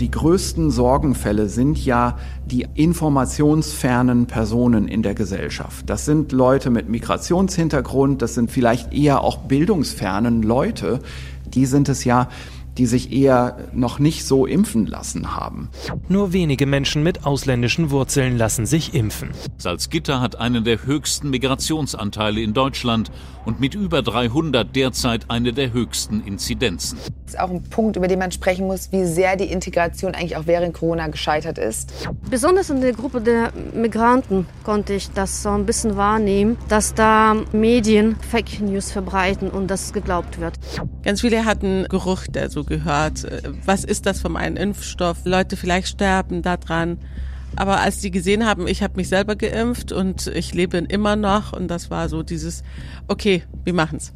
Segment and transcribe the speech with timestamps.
[0.00, 2.16] Die größten Sorgenfälle sind ja
[2.46, 5.90] die informationsfernen Personen in der Gesellschaft.
[5.90, 11.00] Das sind Leute mit Migrationshintergrund, das sind vielleicht eher auch bildungsfernen Leute.
[11.52, 12.30] Die sind es ja,
[12.78, 15.68] die sich eher noch nicht so impfen lassen haben.
[16.08, 19.32] Nur wenige Menschen mit ausländischen Wurzeln lassen sich impfen.
[19.58, 23.10] Salzgitter hat einen der höchsten Migrationsanteile in Deutschland
[23.44, 26.98] und mit über 300 derzeit eine der höchsten Inzidenzen.
[27.30, 30.36] Das ist auch ein Punkt, über den man sprechen muss, wie sehr die Integration eigentlich
[30.36, 32.08] auch während Corona gescheitert ist.
[32.28, 37.36] Besonders in der Gruppe der Migranten konnte ich das so ein bisschen wahrnehmen, dass da
[37.52, 40.54] Medien Fake News verbreiten und das geglaubt wird.
[41.04, 43.24] Ganz viele hatten Gerüchte so gehört.
[43.64, 45.18] Was ist das für ein Impfstoff?
[45.22, 46.98] Leute vielleicht sterben daran.
[47.56, 51.52] Aber als die gesehen haben, ich habe mich selber geimpft und ich lebe immer noch
[51.52, 52.62] und das war so dieses,
[53.08, 54.12] okay, wir machen's.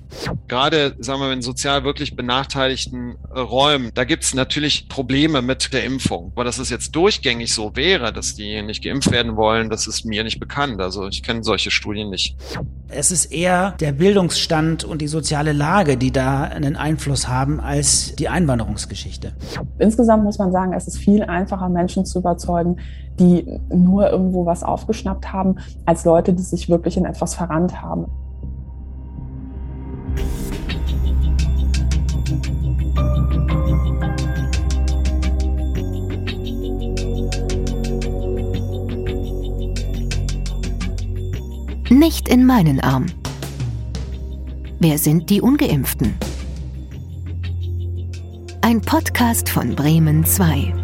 [0.48, 5.84] Gerade, sagen wir, in sozial wirklich benachteiligten äh, Räumen, da gibt's natürlich Probleme mit der
[5.84, 6.32] Impfung.
[6.34, 10.04] Aber dass es jetzt durchgängig so wäre, dass die nicht geimpft werden wollen, das ist
[10.04, 10.80] mir nicht bekannt.
[10.80, 12.36] Also ich kenne solche Studien nicht.
[12.88, 18.14] Es ist eher der Bildungsstand und die soziale Lage, die da einen Einfluss haben, als
[18.14, 19.34] die Einwanderungsgeschichte.
[19.78, 22.78] Insgesamt muss man sagen, es ist viel einfacher, Menschen zu überzeugen,
[23.18, 28.06] die nur irgendwo was aufgeschnappt haben, als Leute, die sich wirklich in etwas verrannt haben.
[41.90, 43.06] Nicht in meinen Arm.
[44.80, 46.14] Wer sind die ungeimpften?
[48.60, 50.83] Ein Podcast von Bremen 2.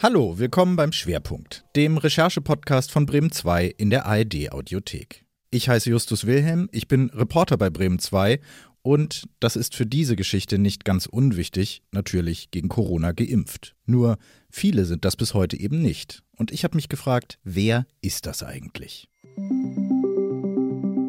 [0.00, 5.24] Hallo, willkommen beim Schwerpunkt, dem Recherche-Podcast von Bremen 2 in der ARD Audiothek.
[5.50, 8.38] Ich heiße Justus Wilhelm, ich bin Reporter bei Bremen 2
[8.82, 13.74] und das ist für diese Geschichte nicht ganz unwichtig, natürlich gegen Corona geimpft.
[13.86, 16.22] Nur viele sind das bis heute eben nicht.
[16.36, 19.08] Und ich habe mich gefragt, wer ist das eigentlich?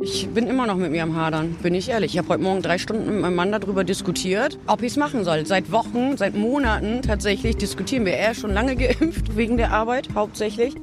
[0.02, 2.14] Ich bin immer noch mit mir am Hadern, bin ich ehrlich.
[2.14, 5.26] Ich habe heute Morgen drei Stunden mit meinem Mann darüber diskutiert, ob ich es machen
[5.26, 5.46] soll.
[5.46, 8.14] Seit Wochen, seit Monaten tatsächlich diskutieren wir.
[8.14, 10.74] Er ist schon lange geimpft, wegen der Arbeit hauptsächlich.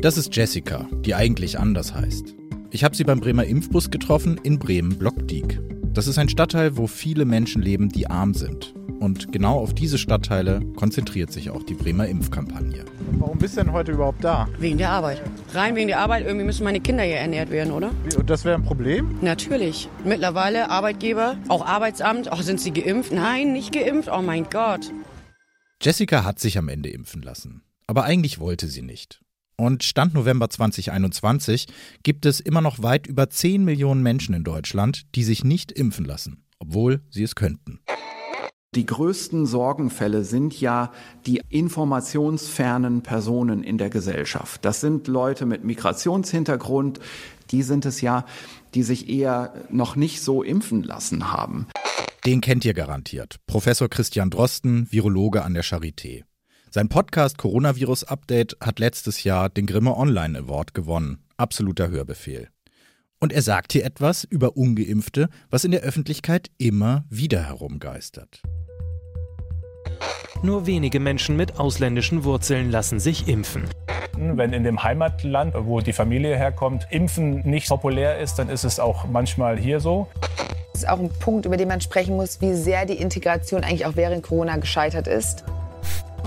[0.00, 2.34] Das ist Jessica, die eigentlich anders heißt.
[2.70, 5.60] Ich habe sie beim Bremer Impfbus getroffen in Bremen-Blockdiek.
[5.92, 8.75] Das ist ein Stadtteil, wo viele Menschen leben, die arm sind.
[9.00, 12.84] Und genau auf diese Stadtteile konzentriert sich auch die Bremer Impfkampagne.
[13.12, 14.48] Warum bist du denn heute überhaupt da?
[14.58, 15.22] Wegen der Arbeit.
[15.52, 16.24] Rein wegen der Arbeit.
[16.26, 17.90] Irgendwie müssen meine Kinder hier ernährt werden, oder?
[18.16, 19.18] Und das wäre ein Problem?
[19.20, 19.88] Natürlich.
[20.04, 22.30] Mittlerweile Arbeitgeber, auch Arbeitsamt.
[22.32, 23.12] Oh, sind sie geimpft?
[23.12, 24.08] Nein, nicht geimpft.
[24.10, 24.92] Oh mein Gott.
[25.82, 27.62] Jessica hat sich am Ende impfen lassen.
[27.86, 29.20] Aber eigentlich wollte sie nicht.
[29.58, 31.66] Und Stand November 2021
[32.02, 36.04] gibt es immer noch weit über 10 Millionen Menschen in Deutschland, die sich nicht impfen
[36.04, 37.75] lassen, obwohl sie es könnten.
[38.76, 40.92] Die größten Sorgenfälle sind ja
[41.24, 44.66] die informationsfernen Personen in der Gesellschaft.
[44.66, 47.00] Das sind Leute mit Migrationshintergrund,
[47.50, 48.26] die sind es ja,
[48.74, 51.68] die sich eher noch nicht so impfen lassen haben.
[52.26, 53.36] Den kennt ihr garantiert.
[53.46, 56.24] Professor Christian Drosten, Virologe an der Charité.
[56.70, 61.24] Sein Podcast Coronavirus Update hat letztes Jahr den Grimme Online Award gewonnen.
[61.38, 62.50] Absoluter Hörbefehl.
[63.26, 68.40] Und er sagt hier etwas über ungeimpfte, was in der Öffentlichkeit immer wieder herumgeistert.
[70.44, 73.64] Nur wenige Menschen mit ausländischen Wurzeln lassen sich impfen.
[74.16, 78.78] Wenn in dem Heimatland, wo die Familie herkommt, Impfen nicht populär ist, dann ist es
[78.78, 80.06] auch manchmal hier so.
[80.72, 83.86] Das ist auch ein Punkt, über den man sprechen muss, wie sehr die Integration eigentlich
[83.86, 85.42] auch während Corona gescheitert ist.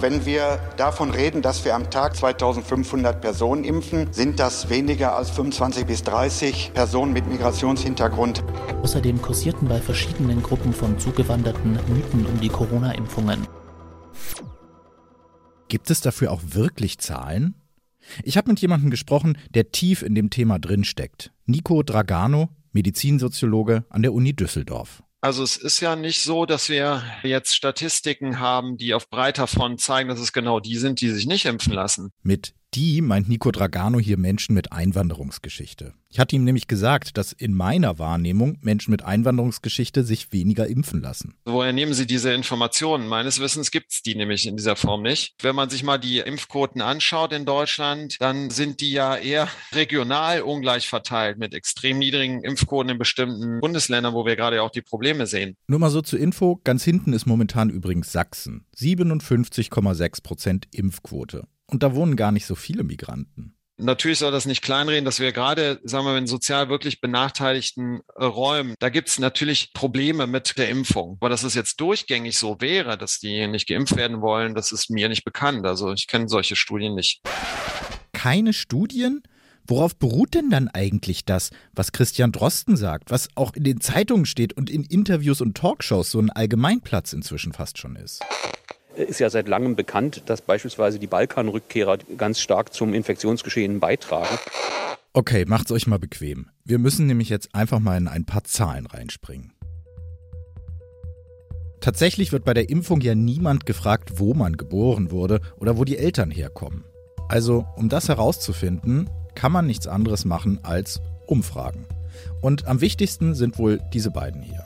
[0.02, 5.30] Wenn wir davon reden, dass wir am Tag 2500 Personen impfen, sind das weniger als
[5.32, 8.42] 25 bis 30 Personen mit Migrationshintergrund.
[8.82, 13.46] Außerdem kursierten bei verschiedenen Gruppen von Zugewanderten Mythen um die Corona-Impfungen.
[15.68, 17.56] Gibt es dafür auch wirklich Zahlen?
[18.24, 21.34] Ich habe mit jemandem gesprochen, der tief in dem Thema drinsteckt.
[21.46, 25.04] Nico Dragano, Medizinsoziologe an der Uni Düsseldorf.
[25.22, 29.82] Also es ist ja nicht so, dass wir jetzt Statistiken haben, die auf breiter Front
[29.82, 32.14] zeigen, dass es genau die sind, die sich nicht impfen lassen.
[32.24, 35.94] Mit die meint Nico Dragano hier Menschen mit Einwanderungsgeschichte.
[36.08, 41.02] Ich hatte ihm nämlich gesagt, dass in meiner Wahrnehmung Menschen mit Einwanderungsgeschichte sich weniger impfen
[41.02, 41.36] lassen.
[41.46, 43.08] Woher nehmen Sie diese Informationen?
[43.08, 45.36] Meines Wissens gibt es die nämlich in dieser Form nicht.
[45.42, 50.42] Wenn man sich mal die Impfquoten anschaut in Deutschland, dann sind die ja eher regional
[50.42, 55.26] ungleich verteilt mit extrem niedrigen Impfquoten in bestimmten Bundesländern, wo wir gerade auch die Probleme
[55.26, 55.56] sehen.
[55.68, 58.66] Nur mal so zur Info, ganz hinten ist momentan übrigens Sachsen.
[58.76, 61.48] 57,6 Prozent Impfquote.
[61.70, 63.56] Und da wohnen gar nicht so viele Migranten.
[63.82, 68.02] Natürlich soll das nicht kleinreden, dass wir gerade, sagen wir mal, in sozial wirklich benachteiligten
[68.18, 71.18] äh, Räumen, da gibt es natürlich Probleme mit der Impfung.
[71.22, 74.90] Aber dass es jetzt durchgängig so wäre, dass die nicht geimpft werden wollen, das ist
[74.90, 75.66] mir nicht bekannt.
[75.66, 77.22] Also ich kenne solche Studien nicht.
[78.12, 79.24] Keine Studien?
[79.66, 84.26] Worauf beruht denn dann eigentlich das, was Christian Drosten sagt, was auch in den Zeitungen
[84.26, 88.22] steht und in Interviews und Talkshows so ein Allgemeinplatz inzwischen fast schon ist?
[88.96, 94.38] Ist ja seit langem bekannt, dass beispielsweise die Balkanrückkehrer ganz stark zum Infektionsgeschehen beitragen.
[95.14, 96.48] Okay, macht's euch mal bequem.
[96.66, 99.54] Wir müssen nämlich jetzt einfach mal in ein paar Zahlen reinspringen.
[101.82, 105.98] Tatsächlich wird bei der Impfung ja niemand gefragt, wo man geboren wurde oder wo die
[105.98, 106.84] Eltern herkommen.
[107.30, 111.86] Also, um das herauszufinden, kann man nichts anderes machen als Umfragen.
[112.42, 114.64] Und am wichtigsten sind wohl diese beiden hier.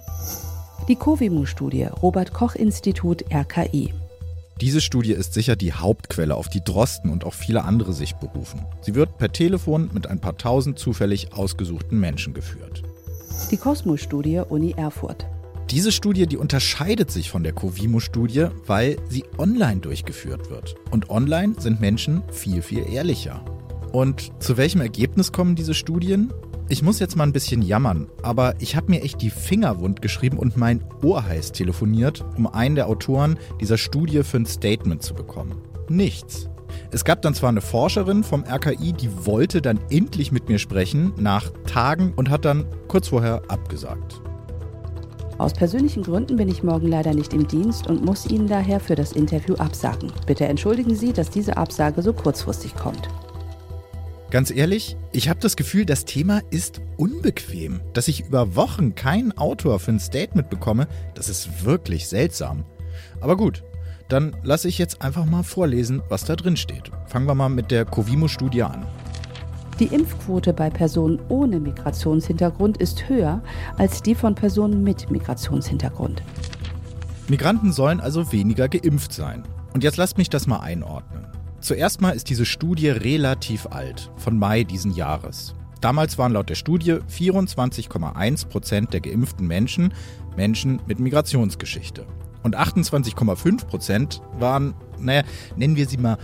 [0.88, 3.94] Die Covimu-Studie, Robert Koch Institut RKI.
[4.64, 8.66] Diese Studie ist sicher die Hauptquelle, auf die Drosten und auch viele andere sich berufen.
[8.80, 12.82] Sie wird per Telefon mit ein paar tausend zufällig ausgesuchten Menschen geführt.
[13.52, 15.26] Die Cosmos-Studie Uni Erfurt.
[15.70, 20.76] Diese Studie, die unterscheidet sich von der Covimo-Studie, weil sie online durchgeführt wird.
[20.92, 23.44] Und online sind Menschen viel, viel ehrlicher.
[23.92, 26.32] Und zu welchem Ergebnis kommen diese Studien?
[26.70, 30.02] Ich muss jetzt mal ein bisschen jammern, aber ich habe mir echt die Finger wund
[30.02, 35.04] geschrieben und mein Ohr heiß telefoniert, um einen der Autoren dieser Studie für ein Statement
[35.04, 35.62] zu bekommen.
[35.90, 36.50] Nichts.
[36.92, 41.14] Es gab dann zwar eine Forscherin vom RKI, die wollte dann endlich mit mir sprechen,
[41.18, 44.22] nach Tagen und hat dann kurz vorher abgesagt.
[45.38, 48.96] Aus persönlichen Gründen bin ich morgen leider nicht im Dienst und muss Ihnen daher für
[48.96, 50.14] das Interview absagen.
[50.26, 53.10] Bitte entschuldigen Sie, dass diese Absage so kurzfristig kommt.
[54.34, 57.82] Ganz ehrlich, ich habe das Gefühl, das Thema ist unbequem.
[57.94, 62.66] Dass ich über Wochen keinen Autor für ein Statement bekomme, das ist wirklich seltsam.
[63.22, 63.64] Aber gut,
[64.10, 66.90] dann lasse ich jetzt einfach mal vorlesen, was da drin steht.
[67.06, 68.88] Fangen wir mal mit der Covimo-Studie an.
[69.80, 73.44] Die Impfquote bei Personen ohne Migrationshintergrund ist höher
[73.78, 76.24] als die von Personen mit Migrationshintergrund.
[77.28, 79.44] Migranten sollen also weniger geimpft sein.
[79.76, 81.33] Und jetzt lasst mich das mal einordnen.
[81.64, 85.56] Zuerst mal ist diese Studie relativ alt, von Mai diesen Jahres.
[85.80, 89.94] Damals waren laut der Studie 24,1 Prozent der geimpften Menschen
[90.36, 92.06] Menschen mit Migrationsgeschichte.
[92.44, 95.24] Und 28,5 Prozent waren, naja,
[95.56, 96.18] nennen wir sie mal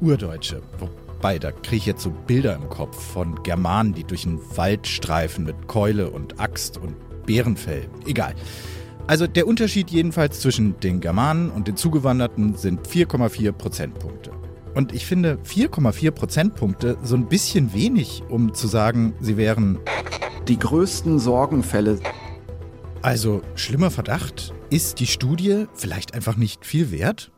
[0.00, 0.62] Urdeutsche.
[0.78, 4.86] Wobei, da kriege ich jetzt so Bilder im Kopf von Germanen, die durch den Wald
[4.86, 6.94] streifen mit Keule und Axt und
[7.26, 7.86] Bärenfell.
[8.06, 8.34] Egal.
[9.06, 14.35] Also der Unterschied jedenfalls zwischen den Germanen und den Zugewanderten sind 4,4 Prozentpunkte.
[14.76, 19.78] Und ich finde 4,4 Prozentpunkte so ein bisschen wenig, um zu sagen, sie wären
[20.48, 21.98] die größten Sorgenfälle.
[23.00, 27.32] Also schlimmer Verdacht, ist die Studie vielleicht einfach nicht viel wert?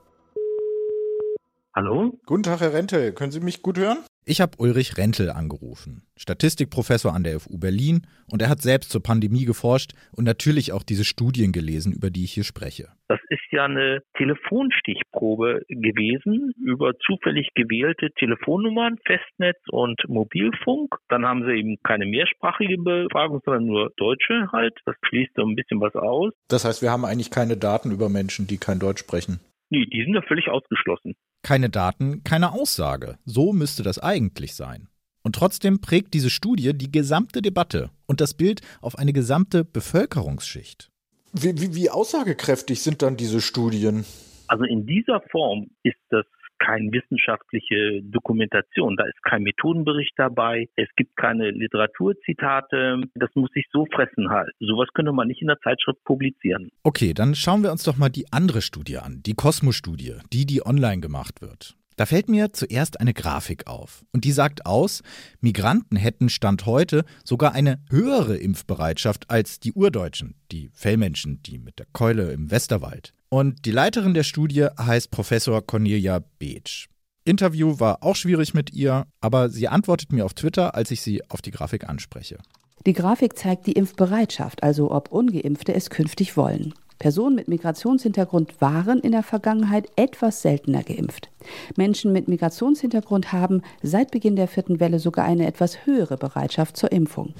[1.76, 2.19] Hallo?
[2.26, 3.12] Guten Tag, Herr Rentel.
[3.12, 3.99] Können Sie mich gut hören?
[4.30, 9.02] Ich habe Ulrich Rentel angerufen, Statistikprofessor an der FU Berlin, und er hat selbst zur
[9.02, 12.88] Pandemie geforscht und natürlich auch diese Studien gelesen, über die ich hier spreche.
[13.08, 20.96] Das ist ja eine Telefonstichprobe gewesen über zufällig gewählte Telefonnummern, Festnetz und Mobilfunk.
[21.08, 24.74] Dann haben sie eben keine mehrsprachige Befragung, sondern nur deutsche halt.
[24.84, 26.34] Das schließt so ein bisschen was aus.
[26.48, 29.40] Das heißt, wir haben eigentlich keine Daten über Menschen, die kein Deutsch sprechen.
[29.70, 31.14] Nee, die sind ja völlig ausgeschlossen.
[31.43, 33.19] Keine Daten, keine Aussage.
[33.25, 34.88] So müsste das eigentlich sein.
[35.23, 40.91] Und trotzdem prägt diese Studie die gesamte Debatte und das Bild auf eine gesamte Bevölkerungsschicht.
[41.32, 44.05] Wie, wie, wie aussagekräftig sind dann diese Studien?
[44.46, 46.24] Also in dieser Form ist das
[46.58, 48.96] keine wissenschaftliche Dokumentation.
[48.96, 50.69] Da ist kein Methodenbericht dabei.
[50.77, 53.03] Es gibt keine Literaturzitate.
[53.15, 54.50] Das muss sich so fressen halt.
[54.60, 56.70] Sowas könnte man nicht in der Zeitschrift publizieren.
[56.82, 60.65] Okay, dann schauen wir uns doch mal die andere Studie an, die Cosmo-Studie, die, die
[60.65, 61.77] online gemacht wird.
[61.98, 64.05] Da fällt mir zuerst eine Grafik auf.
[64.12, 65.03] Und die sagt aus,
[65.41, 71.81] Migranten hätten Stand heute sogar eine höhere Impfbereitschaft als die Urdeutschen, die Fellmenschen, die mit
[71.81, 73.15] der Keule im Westerwald.
[73.31, 76.89] Und die Leiterin der Studie heißt Professor Cornelia Beetsch.
[77.25, 81.23] Interview war auch schwierig mit ihr, aber sie antwortet mir auf Twitter, als ich sie
[81.29, 82.39] auf die Grafik anspreche.
[82.87, 86.73] Die Grafik zeigt die Impfbereitschaft, also ob ungeimpfte es künftig wollen.
[86.99, 91.31] Personen mit Migrationshintergrund waren in der Vergangenheit etwas seltener geimpft.
[91.77, 96.91] Menschen mit Migrationshintergrund haben seit Beginn der vierten Welle sogar eine etwas höhere Bereitschaft zur
[96.91, 97.35] Impfung.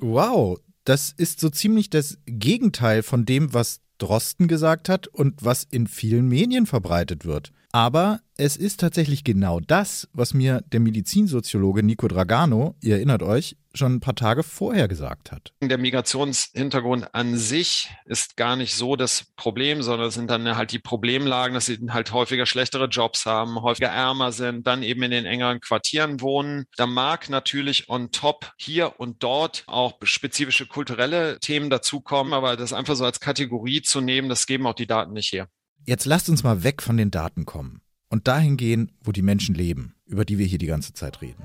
[0.00, 5.64] Wow, das ist so ziemlich das Gegenteil von dem, was Drosten gesagt hat und was
[5.64, 7.52] in vielen Medien verbreitet wird.
[7.72, 13.56] Aber es ist tatsächlich genau das, was mir der Medizinsoziologe Nico Dragano, ihr erinnert euch,
[13.74, 15.52] schon ein paar Tage vorher gesagt hat.
[15.60, 20.72] Der Migrationshintergrund an sich ist gar nicht so das Problem, sondern es sind dann halt
[20.72, 25.10] die Problemlagen, dass sie halt häufiger schlechtere Jobs haben, häufiger ärmer sind, dann eben in
[25.10, 26.64] den engeren Quartieren wohnen.
[26.76, 32.72] Da mag natürlich on top hier und dort auch spezifische kulturelle Themen dazukommen, aber das
[32.72, 35.46] einfach so als Kategorie zu nehmen, das geben auch die Daten nicht her.
[35.86, 37.79] Jetzt lasst uns mal weg von den Daten kommen
[38.10, 41.44] und dahin gehen, wo die Menschen leben, über die wir hier die ganze Zeit reden.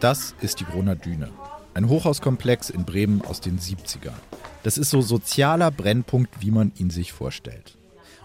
[0.00, 1.30] Das ist die Groner Düne.
[1.74, 4.12] Ein Hochhauskomplex in Bremen aus den 70ern.
[4.62, 7.76] Das ist so sozialer Brennpunkt, wie man ihn sich vorstellt.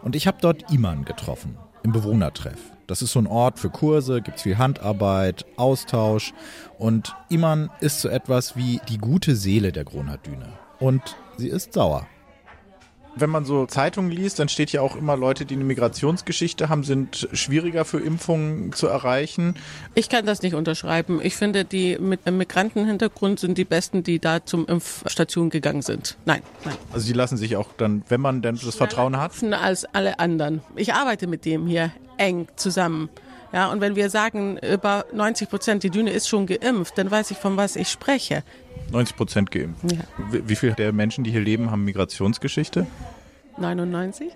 [0.02, 2.60] Und ich habe dort Iman getroffen, im Bewohnertreff.
[2.88, 6.34] Das ist so ein Ort für Kurse, gibt viel Handarbeit, Austausch.
[6.78, 10.52] Und Iman ist so etwas wie die gute Seele der Groner Düne.
[10.80, 11.02] Und
[11.38, 12.08] sie ist sauer.
[13.16, 16.84] Wenn man so Zeitungen liest, dann steht ja auch immer Leute, die eine Migrationsgeschichte haben,
[16.84, 19.56] sind schwieriger für Impfungen zu erreichen.
[19.96, 21.20] Ich kann das nicht unterschreiben.
[21.22, 26.18] Ich finde, die mit einem Migrantenhintergrund sind die Besten, die da zum Impfstation gegangen sind.
[26.26, 26.76] Nein, nein.
[26.94, 29.32] Also die lassen sich auch dann, wenn man denn das Vertrauen hat?
[29.62, 30.62] Als alle anderen.
[30.76, 33.10] Ich arbeite mit dem hier eng zusammen.
[33.54, 37.32] Ja, und wenn wir sagen, über 90 Prozent die Düne ist schon geimpft, dann weiß
[37.32, 38.44] ich, von was ich spreche.
[38.92, 39.92] 90 Prozent geimpft.
[39.92, 40.00] Ja.
[40.32, 42.88] Wie, wie viele der Menschen, die hier leben, haben Migrationsgeschichte?
[43.58, 44.32] 99.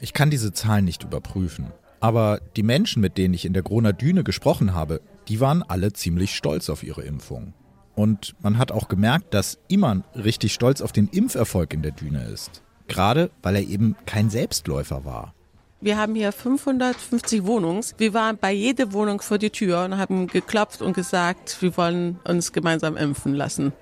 [0.00, 1.72] ich kann diese Zahlen nicht überprüfen.
[1.98, 5.92] Aber die Menschen, mit denen ich in der Groner Düne gesprochen habe, die waren alle
[5.92, 7.54] ziemlich stolz auf ihre Impfung.
[7.94, 12.24] Und man hat auch gemerkt, dass Iman richtig stolz auf den Impferfolg in der Düne
[12.24, 12.62] ist.
[12.88, 15.34] Gerade weil er eben kein Selbstläufer war.
[15.84, 17.84] Wir haben hier 550 Wohnungen.
[17.98, 22.18] Wir waren bei jeder Wohnung vor die Tür und haben geklopft und gesagt, wir wollen
[22.24, 23.74] uns gemeinsam impfen lassen.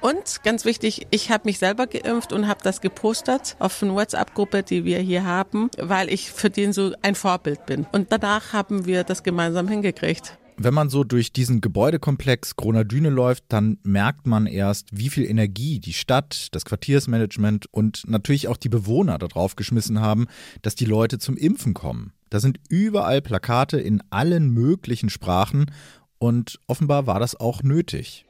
[0.00, 4.64] Und ganz wichtig, ich habe mich selber geimpft und habe das gepostet auf eine WhatsApp-Gruppe,
[4.64, 7.86] die wir hier haben, weil ich für den so ein Vorbild bin.
[7.92, 10.36] Und danach haben wir das gemeinsam hingekriegt.
[10.58, 15.26] Wenn man so durch diesen Gebäudekomplex Groner Düne läuft, dann merkt man erst, wie viel
[15.26, 20.26] Energie die Stadt, das Quartiersmanagement und natürlich auch die Bewohner darauf geschmissen haben,
[20.62, 22.12] dass die Leute zum Impfen kommen.
[22.30, 25.70] Da sind überall Plakate in allen möglichen Sprachen
[26.18, 28.24] und offenbar war das auch nötig.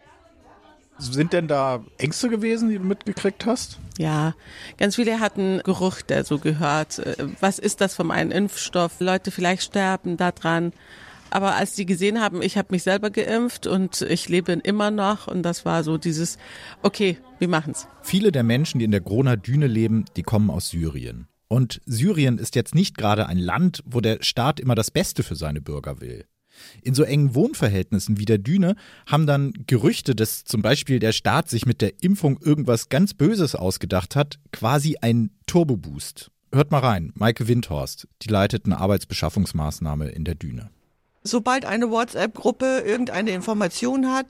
[0.98, 3.78] Sind denn da Ängste gewesen, die du mitgekriegt hast?
[3.98, 4.34] Ja,
[4.78, 6.98] ganz viele hatten Gerüchte so gehört.
[6.98, 8.98] Äh, was ist das von einem Impfstoff?
[9.00, 10.72] Leute vielleicht sterben daran.
[11.36, 15.26] Aber als die gesehen haben, ich habe mich selber geimpft und ich lebe immer noch
[15.26, 16.38] und das war so dieses,
[16.82, 17.88] okay, wir machen's.
[18.00, 21.28] Viele der Menschen, die in der Groner Düne leben, die kommen aus Syrien.
[21.46, 25.36] Und Syrien ist jetzt nicht gerade ein Land, wo der Staat immer das Beste für
[25.36, 26.24] seine Bürger will.
[26.80, 28.74] In so engen Wohnverhältnissen wie der Düne
[29.06, 33.54] haben dann Gerüchte, dass zum Beispiel der Staat sich mit der Impfung irgendwas ganz Böses
[33.54, 36.30] ausgedacht hat, quasi ein Turboboost.
[36.50, 40.70] Hört mal rein, Maike Windhorst, die leitet eine Arbeitsbeschaffungsmaßnahme in der Düne.
[41.26, 44.26] Sobald eine WhatsApp-Gruppe irgendeine Information hat,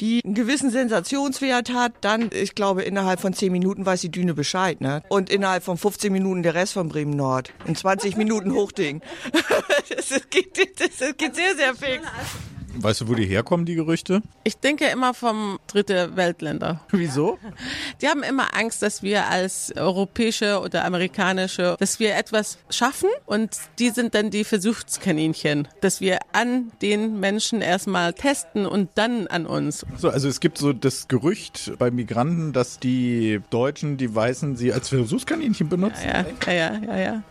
[0.00, 4.34] die einen gewissen Sensationswert hat, dann, ich glaube, innerhalb von 10 Minuten weiß die Düne
[4.34, 4.80] Bescheid.
[4.80, 5.02] Ne?
[5.08, 7.52] Und innerhalb von 15 Minuten der Rest von Bremen Nord.
[7.66, 9.00] In 20 Minuten Hochding.
[9.88, 12.06] das, geht, das geht sehr, sehr fix.
[12.78, 14.22] Weißt du, wo die herkommen, die Gerüchte?
[14.44, 16.80] Ich denke immer vom dritte Weltländer.
[16.90, 17.38] Wieso?
[18.00, 23.50] Die haben immer Angst, dass wir als europäische oder amerikanische, dass wir etwas schaffen und
[23.78, 29.46] die sind dann die Versuchskaninchen, dass wir an den Menschen erstmal testen und dann an
[29.46, 29.84] uns.
[29.98, 34.72] So, also es gibt so das Gerücht bei Migranten, dass die Deutschen, die Weißen, sie
[34.72, 36.06] als Versuchskaninchen benutzen.
[36.06, 36.98] Ja, ja, ja, ja.
[36.98, 37.22] ja.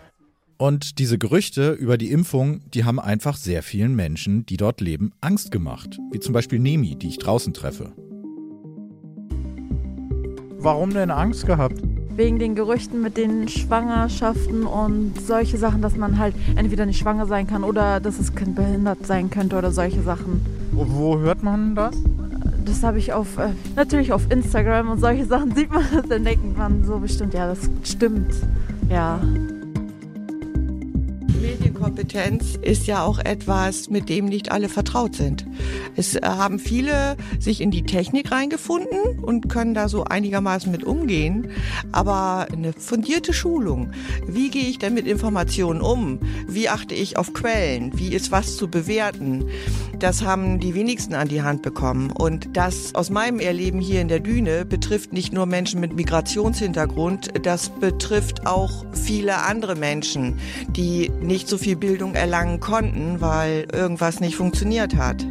[0.62, 5.12] Und diese Gerüchte über die Impfung, die haben einfach sehr vielen Menschen, die dort leben,
[5.20, 5.98] Angst gemacht.
[6.12, 7.94] Wie zum Beispiel Nemi, die ich draußen treffe.
[10.60, 11.82] Warum denn Angst gehabt?
[12.16, 17.26] Wegen den Gerüchten mit den Schwangerschaften und solche Sachen, dass man halt entweder nicht schwanger
[17.26, 20.46] sein kann oder dass das Kind behindert sein könnte oder solche Sachen.
[20.74, 21.96] Wo, wo hört man das?
[22.66, 26.24] Das habe ich auf, äh, natürlich auf Instagram und solche Sachen sieht man das, dann
[26.24, 28.36] denkt man so bestimmt, ja, das stimmt.
[28.92, 29.20] Ja.
[31.82, 35.46] Medienkompetenz ist ja auch etwas, mit dem nicht alle vertraut sind.
[35.96, 40.84] Es äh, haben viele sich in die Technik reingefunden und können da so einigermaßen mit
[40.84, 41.50] umgehen.
[41.92, 43.92] Aber eine fundierte Schulung,
[44.28, 46.20] wie gehe ich denn mit Informationen um?
[46.48, 47.98] Wie achte ich auf Quellen?
[47.98, 49.46] Wie ist was zu bewerten?
[49.98, 52.12] Das haben die wenigsten an die Hand bekommen.
[52.12, 57.30] Und das aus meinem Erleben hier in der Düne betrifft nicht nur Menschen mit Migrationshintergrund,
[57.44, 64.20] das betrifft auch viele andere Menschen, die nicht so viel Bildung erlangen konnten, weil irgendwas
[64.20, 65.26] nicht funktioniert hat.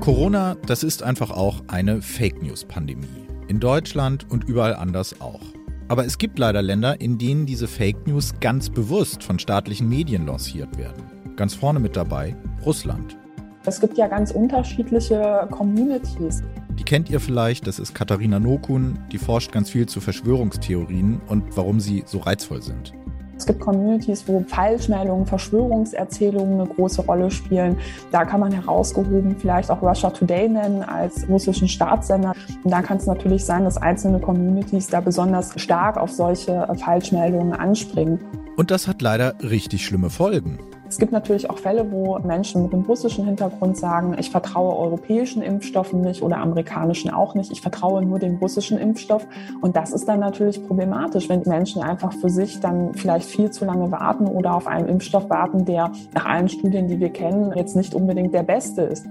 [0.00, 3.26] Corona, das ist einfach auch eine Fake News Pandemie.
[3.48, 5.40] In Deutschland und überall anders auch.
[5.88, 10.26] Aber es gibt leider Länder, in denen diese Fake News ganz bewusst von staatlichen Medien
[10.26, 11.02] lanciert werden.
[11.36, 13.16] Ganz vorne mit dabei Russland.
[13.64, 16.42] Es gibt ja ganz unterschiedliche Communities.
[16.78, 21.56] Die kennt ihr vielleicht, das ist Katharina Nokun, die forscht ganz viel zu Verschwörungstheorien und
[21.56, 22.92] warum sie so reizvoll sind.
[23.36, 27.76] Es gibt Communities, wo Falschmeldungen, Verschwörungserzählungen eine große Rolle spielen.
[28.10, 32.32] Da kann man herausgehoben vielleicht auch Russia Today nennen als russischen Staatssender.
[32.64, 37.52] Und da kann es natürlich sein, dass einzelne Communities da besonders stark auf solche Falschmeldungen
[37.52, 38.18] anspringen.
[38.56, 40.58] Und das hat leider richtig schlimme Folgen.
[40.88, 45.42] Es gibt natürlich auch Fälle, wo Menschen mit einem russischen Hintergrund sagen, ich vertraue europäischen
[45.42, 47.50] Impfstoffen nicht oder amerikanischen auch nicht.
[47.50, 49.26] Ich vertraue nur dem russischen Impfstoff.
[49.60, 53.64] Und das ist dann natürlich problematisch, wenn Menschen einfach für sich dann vielleicht viel zu
[53.64, 57.74] lange warten oder auf einen Impfstoff warten, der nach allen Studien, die wir kennen, jetzt
[57.74, 59.06] nicht unbedingt der beste ist.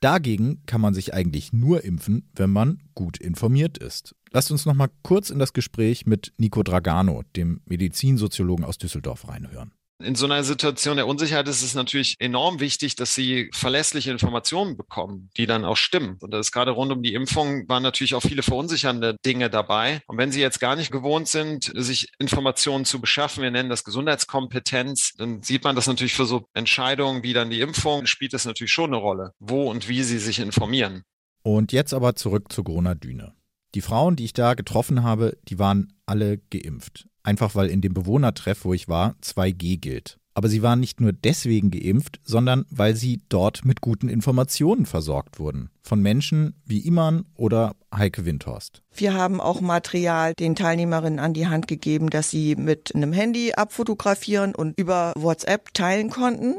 [0.00, 4.14] Dagegen kann man sich eigentlich nur impfen, wenn man gut informiert ist.
[4.30, 9.28] Lasst uns noch mal kurz in das Gespräch mit Nico Dragano, dem Medizinsoziologen aus Düsseldorf,
[9.28, 9.72] reinhören.
[9.98, 14.76] In so einer Situation der Unsicherheit ist es natürlich enorm wichtig, dass sie verlässliche Informationen
[14.76, 16.18] bekommen, die dann auch stimmen.
[16.20, 20.02] Und das ist gerade rund um die Impfung waren natürlich auch viele verunsichernde Dinge dabei.
[20.06, 23.84] Und wenn Sie jetzt gar nicht gewohnt sind, sich Informationen zu beschaffen, wir nennen das
[23.84, 28.44] Gesundheitskompetenz, dann sieht man das natürlich für so Entscheidungen wie dann die Impfung, spielt das
[28.44, 31.04] natürlich schon eine Rolle, wo und wie Sie sich informieren.
[31.42, 33.32] Und jetzt aber zurück zur Corona-Düne.
[33.74, 37.06] Die Frauen, die ich da getroffen habe, die waren alle geimpft.
[37.26, 40.18] Einfach weil in dem Bewohnertreff, wo ich war, 2G gilt.
[40.34, 45.40] Aber sie waren nicht nur deswegen geimpft, sondern weil sie dort mit guten Informationen versorgt
[45.40, 45.70] wurden.
[45.82, 48.82] Von Menschen wie Iman oder Heike Windhorst.
[48.94, 53.54] Wir haben auch Material den Teilnehmerinnen an die Hand gegeben, das sie mit einem Handy
[53.54, 56.54] abfotografieren und über WhatsApp teilen konnten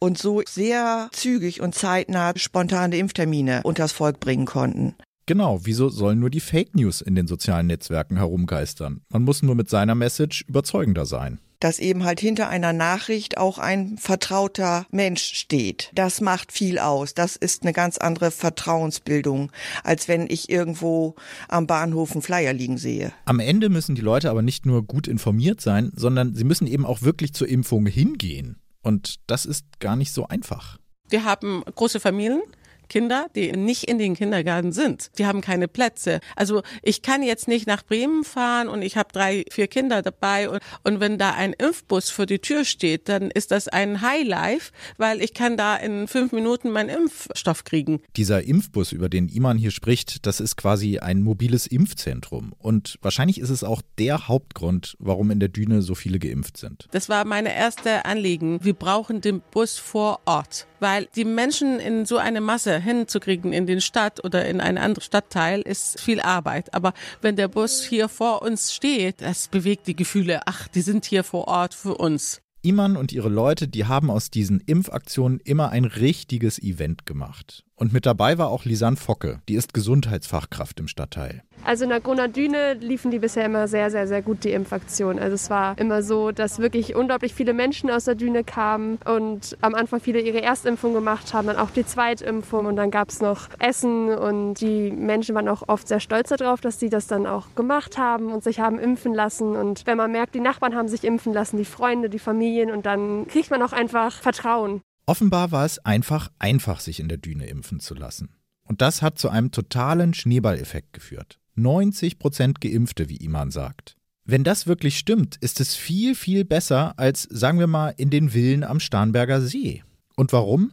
[0.00, 4.96] und so sehr zügig und zeitnah spontane Impftermine unters Volk bringen konnten.
[5.26, 9.02] Genau, wieso sollen nur die Fake News in den sozialen Netzwerken herumgeistern?
[9.10, 11.40] Man muss nur mit seiner Message überzeugender sein.
[11.60, 15.90] Dass eben halt hinter einer Nachricht auch ein vertrauter Mensch steht.
[15.94, 17.12] Das macht viel aus.
[17.12, 19.52] Das ist eine ganz andere Vertrauensbildung,
[19.84, 21.16] als wenn ich irgendwo
[21.48, 23.12] am Bahnhof einen Flyer liegen sehe.
[23.26, 26.86] Am Ende müssen die Leute aber nicht nur gut informiert sein, sondern sie müssen eben
[26.86, 28.58] auch wirklich zur Impfung hingehen.
[28.82, 30.78] Und das ist gar nicht so einfach.
[31.10, 32.40] Wir haben große Familien.
[32.90, 35.10] Kinder, die nicht in den Kindergarten sind.
[35.16, 36.20] Die haben keine Plätze.
[36.36, 40.50] Also ich kann jetzt nicht nach Bremen fahren und ich habe drei, vier Kinder dabei
[40.50, 44.72] und, und wenn da ein Impfbus vor die Tür steht, dann ist das ein Highlife,
[44.98, 48.02] weil ich kann da in fünf Minuten meinen Impfstoff kriegen.
[48.16, 52.52] Dieser Impfbus, über den Iman hier spricht, das ist quasi ein mobiles Impfzentrum.
[52.58, 56.88] Und wahrscheinlich ist es auch der Hauptgrund, warum in der Düne so viele geimpft sind.
[56.90, 58.64] Das war meine erste Anliegen.
[58.64, 63.66] Wir brauchen den Bus vor Ort, weil die Menschen in so eine Masse hinzukriegen in
[63.66, 66.74] den Stadt oder in einen anderen Stadtteil ist viel Arbeit.
[66.74, 71.04] Aber wenn der Bus hier vor uns steht, das bewegt die Gefühle, ach, die sind
[71.04, 72.40] hier vor Ort für uns.
[72.62, 77.64] Iman und ihre Leute, die haben aus diesen Impfaktionen immer ein richtiges Event gemacht.
[77.74, 81.42] Und mit dabei war auch Lisanne Focke, die ist Gesundheitsfachkraft im Stadtteil.
[81.64, 85.18] Also in der Gronadüne liefen die bisher immer sehr, sehr, sehr gut, die Impfaktion.
[85.18, 89.56] Also es war immer so, dass wirklich unglaublich viele Menschen aus der Düne kamen und
[89.60, 93.20] am Anfang viele ihre Erstimpfung gemacht haben, dann auch die Zweitimpfung und dann gab es
[93.20, 97.26] noch Essen und die Menschen waren auch oft sehr stolz darauf, dass sie das dann
[97.26, 99.56] auch gemacht haben und sich haben impfen lassen.
[99.56, 102.86] Und wenn man merkt, die Nachbarn haben sich impfen lassen, die Freunde, die Familien und
[102.86, 104.80] dann kriegt man auch einfach Vertrauen.
[105.06, 108.36] Offenbar war es einfach einfach, sich in der Düne impfen zu lassen.
[108.62, 111.40] Und das hat zu einem totalen Schneeballeffekt geführt.
[111.62, 113.96] 90 Prozent Geimpfte, wie Iman sagt.
[114.24, 118.30] Wenn das wirklich stimmt, ist es viel, viel besser als, sagen wir mal, in den
[118.30, 119.82] Villen am Starnberger See.
[120.16, 120.72] Und warum?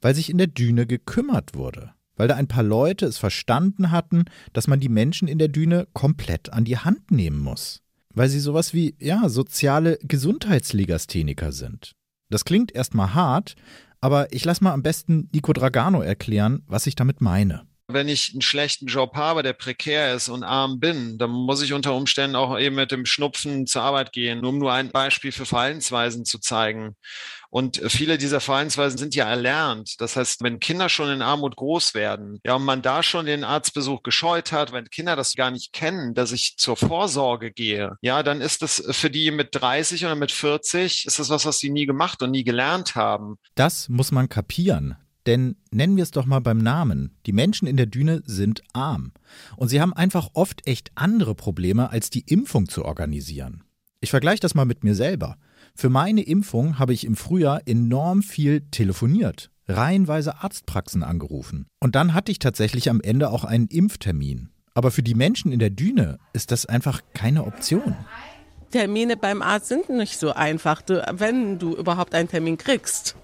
[0.00, 1.92] Weil sich in der Düne gekümmert wurde.
[2.16, 5.86] Weil da ein paar Leute es verstanden hatten, dass man die Menschen in der Düne
[5.92, 7.80] komplett an die Hand nehmen muss.
[8.12, 11.92] Weil sie sowas wie, ja, soziale Gesundheitslegastheniker sind.
[12.28, 13.54] Das klingt erstmal hart,
[14.00, 18.32] aber ich lasse mal am besten Nico Dragano erklären, was ich damit meine wenn ich
[18.32, 22.36] einen schlechten Job habe, der prekär ist und arm bin, dann muss ich unter Umständen
[22.36, 26.38] auch eben mit dem Schnupfen zur Arbeit gehen, um nur ein Beispiel für Verhaltensweisen zu
[26.38, 26.96] zeigen.
[27.48, 30.02] Und viele dieser Verhaltensweisen sind ja erlernt.
[30.02, 33.42] Das heißt, wenn Kinder schon in Armut groß werden, ja, und man da schon den
[33.42, 38.22] Arztbesuch gescheut hat, wenn Kinder das gar nicht kennen, dass ich zur Vorsorge gehe, ja,
[38.22, 41.70] dann ist das für die mit 30 oder mit 40, ist das was, was sie
[41.70, 43.36] nie gemacht und nie gelernt haben.
[43.54, 44.96] Das muss man kapieren.
[45.28, 47.10] Denn nennen wir es doch mal beim Namen.
[47.26, 49.12] Die Menschen in der Düne sind arm.
[49.56, 53.62] Und sie haben einfach oft echt andere Probleme, als die Impfung zu organisieren.
[54.00, 55.36] Ich vergleiche das mal mit mir selber.
[55.74, 61.66] Für meine Impfung habe ich im Frühjahr enorm viel telefoniert, reihenweise Arztpraxen angerufen.
[61.78, 64.48] Und dann hatte ich tatsächlich am Ende auch einen Impftermin.
[64.72, 67.94] Aber für die Menschen in der Düne ist das einfach keine Option.
[68.70, 70.80] Termine beim Arzt sind nicht so einfach,
[71.12, 73.14] wenn du überhaupt einen Termin kriegst.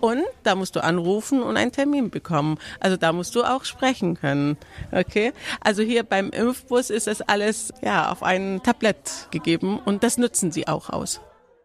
[0.00, 2.58] Und da musst du anrufen und einen Termin bekommen.
[2.80, 4.56] Also da musst du auch sprechen können.
[4.92, 5.32] Okay?
[5.60, 10.52] Also hier beim Impfbus ist das alles ja auf ein Tablett gegeben und das nutzen
[10.52, 11.20] sie auch aus.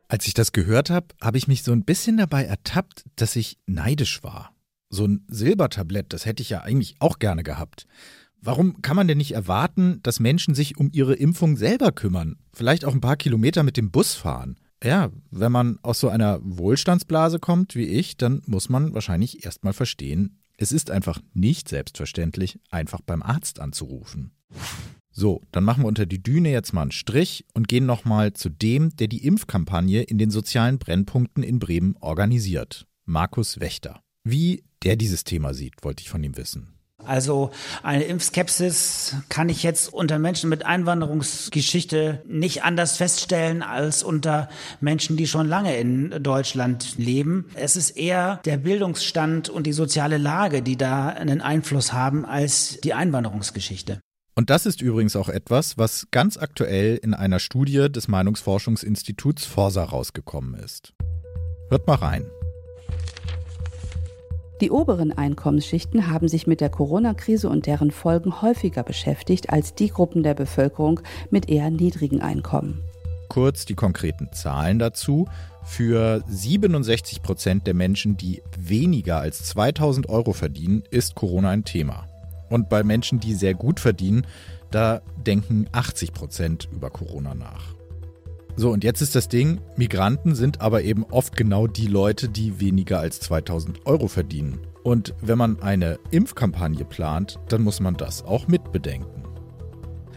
[0.08, 3.60] Als ich das gehört habe, habe ich mich so ein bisschen dabei ertappt, dass ich
[3.67, 4.56] neidisch war.
[4.89, 7.86] So ein Silbertablett, das hätte ich ja eigentlich auch gerne gehabt.
[8.41, 12.38] Warum kann man denn nicht erwarten, dass Menschen sich um ihre Impfung selber kümmern?
[12.54, 14.58] Vielleicht auch ein paar Kilometer mit dem Bus fahren?
[14.84, 19.74] Ja, wenn man aus so einer Wohlstandsblase kommt wie ich, dann muss man wahrscheinlich erstmal
[19.74, 24.32] verstehen, es ist einfach nicht selbstverständlich, einfach beim Arzt anzurufen.
[25.12, 28.50] So, dann machen wir unter die Düne jetzt mal einen Strich und gehen nochmal zu
[28.50, 32.88] dem, der die Impfkampagne in den sozialen Brennpunkten in Bremen organisiert.
[33.06, 34.02] Markus Wächter.
[34.24, 36.79] Wie der dieses Thema sieht, wollte ich von ihm wissen.
[37.10, 37.50] Also
[37.82, 44.48] eine Impfskepsis kann ich jetzt unter Menschen mit Einwanderungsgeschichte nicht anders feststellen als unter
[44.80, 47.45] Menschen, die schon lange in Deutschland leben.
[47.56, 52.80] Es ist eher der Bildungsstand und die soziale Lage, die da einen Einfluss haben als
[52.84, 54.00] die Einwanderungsgeschichte.
[54.36, 59.84] Und das ist übrigens auch etwas, was ganz aktuell in einer Studie des Meinungsforschungsinstituts Forsa
[59.84, 60.93] rausgekommen ist.
[61.69, 62.26] Hört mal rein.
[64.62, 69.89] Die oberen Einkommensschichten haben sich mit der Corona-Krise und deren Folgen häufiger beschäftigt als die
[69.89, 72.84] Gruppen der Bevölkerung mit eher niedrigen Einkommen.
[73.30, 75.28] Kurz die konkreten Zahlen dazu.
[75.63, 82.08] Für 67 Prozent der Menschen, die weniger als 2000 Euro verdienen, ist Corona ein Thema.
[82.50, 84.26] Und bei Menschen, die sehr gut verdienen,
[84.72, 87.79] da denken 80 Prozent über Corona nach.
[88.60, 92.60] So, und jetzt ist das Ding, Migranten sind aber eben oft genau die Leute, die
[92.60, 94.60] weniger als 2000 Euro verdienen.
[94.84, 99.24] Und wenn man eine Impfkampagne plant, dann muss man das auch mitbedenken.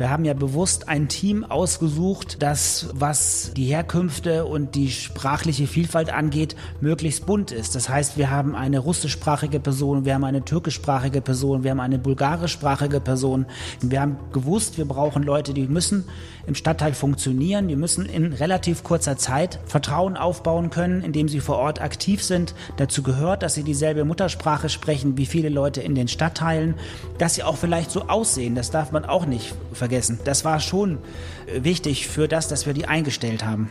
[0.02, 6.12] Wir haben ja bewusst ein Team ausgesucht, das, was die Herkünfte und die sprachliche Vielfalt
[6.12, 7.76] angeht, möglichst bunt ist.
[7.76, 12.00] Das heißt, wir haben eine russischsprachige Person, wir haben eine türkischsprachige Person, wir haben eine
[12.00, 13.46] bulgarischsprachige Person.
[13.80, 16.02] Wir haben gewusst, wir brauchen Leute, die müssen
[16.48, 21.58] im Stadtteil funktionieren, die müssen in relativ kurzer Zeit Vertrauen aufbauen können, indem sie vor
[21.58, 22.56] Ort aktiv sind.
[22.76, 26.74] Dazu gehört, dass sie dieselbe Muttersprache sprechen wie viele Leute in den Stadtteilen,
[27.18, 29.91] dass sie auch vielleicht so aussehen, das darf man auch nicht vergessen.
[30.24, 30.98] Das war schon
[31.46, 33.68] äh, wichtig für das, dass wir die eingestellt haben.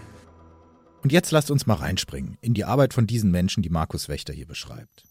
[1.03, 4.33] Und jetzt lasst uns mal reinspringen in die Arbeit von diesen Menschen, die Markus Wächter
[4.33, 5.03] hier beschreibt.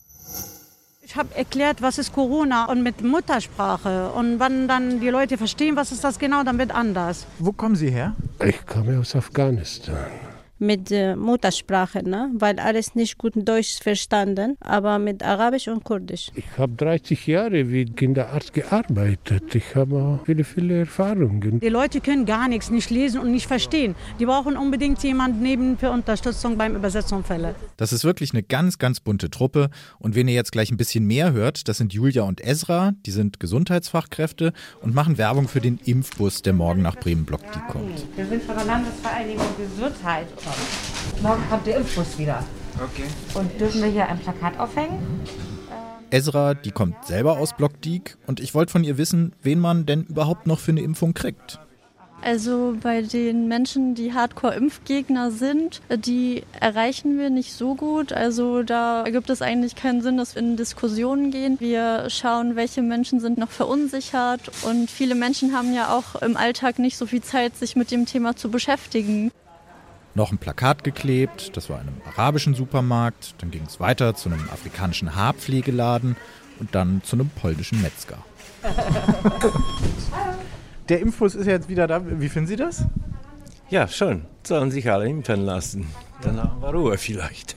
[1.03, 4.13] Ich habe erklärt, was ist Corona und mit Muttersprache.
[4.13, 7.27] Und wenn dann die Leute verstehen, was ist das genau, dann wird anders.
[7.41, 8.15] Wo kommen Sie her?
[8.45, 10.30] Ich komme aus Afghanistan
[10.61, 12.31] mit äh, Muttersprache, ne?
[12.35, 16.31] weil alles nicht gut Deutsch verstanden, aber mit Arabisch und Kurdisch.
[16.35, 19.55] Ich habe 30 Jahre wie Kinderarzt gearbeitet.
[19.55, 21.61] Ich habe viele, viele Erfahrungen.
[21.61, 23.95] Die Leute können gar nichts, nicht lesen und nicht verstehen.
[24.19, 27.55] Die brauchen unbedingt jemanden neben für Unterstützung beim Übersetzungsfälle.
[27.79, 29.71] Das ist wirklich eine ganz, ganz bunte Truppe.
[29.99, 33.11] Und wenn ihr jetzt gleich ein bisschen mehr hört, das sind Julia und Ezra, die
[33.11, 38.05] sind Gesundheitsfachkräfte und machen Werbung für den Impfbus, der morgen nach Bremen-Blockdiek kommt.
[38.17, 40.27] Wir sind von der Landesvereinigung Gesundheit.
[41.23, 42.43] Morgen kommt der Impfbus wieder.
[42.77, 43.05] Okay.
[43.35, 44.99] Und dürfen wir hier ein Plakat aufhängen?
[46.11, 50.05] Esra, die kommt selber aus Blockdiek und ich wollte von ihr wissen, wen man denn
[50.05, 51.61] überhaupt noch für eine Impfung kriegt.
[52.23, 58.13] Also bei den Menschen, die Hardcore-Impfgegner sind, die erreichen wir nicht so gut.
[58.13, 61.59] Also da ergibt es eigentlich keinen Sinn, dass wir in Diskussionen gehen.
[61.61, 66.79] Wir schauen, welche Menschen sind noch verunsichert und viele Menschen haben ja auch im Alltag
[66.79, 69.31] nicht so viel Zeit, sich mit dem Thema zu beschäftigen
[70.15, 74.29] noch ein Plakat geklebt, das war in einem arabischen Supermarkt, dann ging es weiter zu
[74.29, 76.17] einem afrikanischen Haarpflegeladen
[76.59, 78.19] und dann zu einem polnischen Metzger.
[80.89, 82.03] Der Impfbus ist jetzt wieder da.
[82.05, 82.85] Wie finden Sie das?
[83.69, 84.27] Ja, schon.
[84.43, 85.87] Sollen sich alle impfen lassen.
[86.23, 87.57] Dann haben wir Ruhe vielleicht.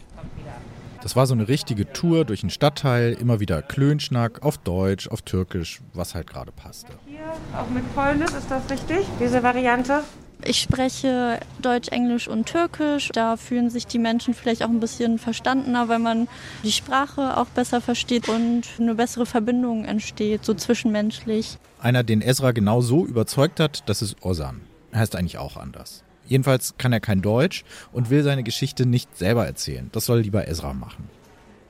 [1.01, 5.21] Das war so eine richtige Tour durch den Stadtteil, immer wieder Klönschnack auf Deutsch, auf
[5.21, 6.93] Türkisch, was halt gerade passte.
[7.05, 7.19] Hier
[7.57, 10.03] auch mit Polnisch, ist das richtig, diese Variante?
[10.45, 13.09] Ich spreche Deutsch, Englisch und Türkisch.
[13.13, 16.27] Da fühlen sich die Menschen vielleicht auch ein bisschen verstandener, weil man
[16.63, 21.57] die Sprache auch besser versteht und eine bessere Verbindung entsteht, so zwischenmenschlich.
[21.79, 24.61] Einer, den Ezra genau so überzeugt hat, das ist Ozan.
[24.93, 26.03] Heißt eigentlich auch anders.
[26.25, 29.89] Jedenfalls kann er kein Deutsch und will seine Geschichte nicht selber erzählen.
[29.91, 31.09] Das soll lieber Ezra machen.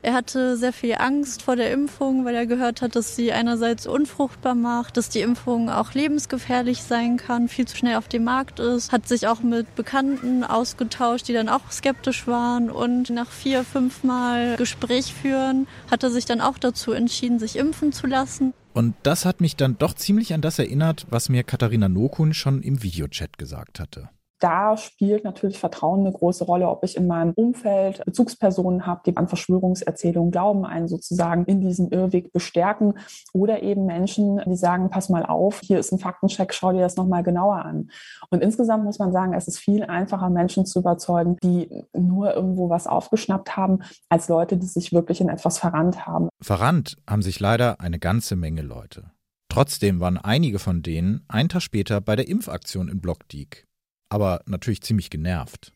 [0.04, 3.88] Er hatte sehr viel Angst vor der Impfung, weil er gehört hat, dass sie einerseits
[3.88, 8.60] unfruchtbar macht, dass die Impfung auch lebensgefährlich sein kann, viel zu schnell auf dem Markt
[8.60, 8.92] ist.
[8.92, 12.70] Hat sich auch mit Bekannten ausgetauscht, die dann auch skeptisch waren.
[12.70, 17.56] Und nach vier, fünf Mal Gespräch führen, hat er sich dann auch dazu entschieden, sich
[17.56, 18.54] impfen zu lassen.
[18.74, 22.62] Und das hat mich dann doch ziemlich an das erinnert, was mir Katharina Nokun schon
[22.62, 24.10] im Videochat gesagt hatte
[24.44, 29.16] da spielt natürlich Vertrauen eine große Rolle, ob ich in meinem Umfeld Bezugspersonen habe, die
[29.16, 32.96] an Verschwörungserzählungen glauben, einen sozusagen in diesem Irrweg bestärken
[33.32, 36.98] oder eben Menschen, die sagen, pass mal auf, hier ist ein Faktencheck, schau dir das
[36.98, 37.90] nochmal genauer an.
[38.32, 42.70] Und insgesamt muss man sagen, es ist viel einfacher, Menschen zu überzeugen, die nur irgendwo
[42.70, 43.80] was aufgeschnappt haben,
[44.10, 46.28] als Leute, die sich wirklich in etwas verrannt haben.
[46.42, 49.12] Verrannt haben sich leider eine ganze Menge Leute.
[49.48, 53.68] Trotzdem waren einige von denen einen Tag später bei der Impfaktion in Blockdiek
[54.10, 55.74] aber natürlich ziemlich genervt.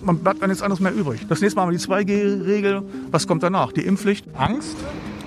[0.00, 1.20] Man bleibt dann nichts anderes mehr übrig.
[1.28, 2.82] Das nächste Mal haben wir die 2G-Regel.
[3.10, 3.72] Was kommt danach?
[3.72, 4.26] Die Impfpflicht?
[4.34, 4.76] Angst?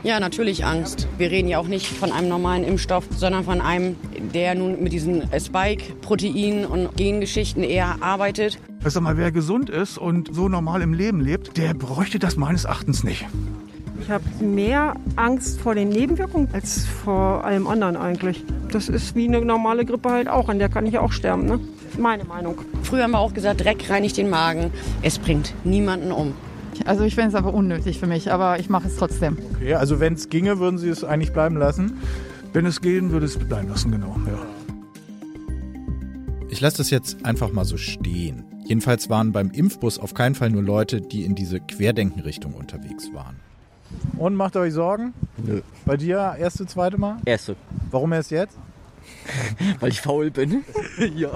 [0.04, 1.08] Ja, natürlich Angst.
[1.20, 3.96] Wir reden ja auch nicht von einem normalen Impfstoff, sondern von einem,
[4.34, 8.58] der nun mit diesen Spike-Proteinen und Gengeschichten eher arbeitet.
[8.84, 12.36] Ich sag mal, wer gesund ist und so normal im Leben lebt, der bräuchte das
[12.36, 13.28] meines Erachtens nicht.
[14.02, 18.44] Ich habe mehr Angst vor den Nebenwirkungen als vor allem anderen eigentlich.
[18.72, 21.46] Das ist wie eine normale Grippe halt auch, an der kann ich auch sterben.
[21.46, 21.60] Ne?
[22.00, 22.56] Meine Meinung.
[22.82, 24.72] Früher haben wir auch gesagt, Dreck reinigt den Magen.
[25.04, 26.34] Es bringt niemanden um.
[26.86, 29.38] Also ich finde es aber unnötig für mich, aber ich mache es trotzdem.
[29.56, 32.00] Okay, also wenn es ginge, würden Sie es eigentlich bleiben lassen?
[32.54, 34.16] Wenn es gehen, würde es bleiben lassen, genau.
[34.26, 34.40] Ja.
[36.50, 38.46] Ich lasse das jetzt einfach mal so stehen.
[38.66, 43.36] Jedenfalls waren beim Impfbus auf keinen Fall nur Leute, die in diese Querdenkenrichtung unterwegs waren.
[44.18, 45.14] Und macht ihr euch Sorgen?
[45.38, 45.62] Nö.
[45.86, 47.18] Bei dir erste, zweite Mal?
[47.26, 47.56] Erste.
[47.90, 48.58] Warum erst jetzt?
[49.80, 50.64] Weil ich faul bin.
[51.16, 51.32] ja.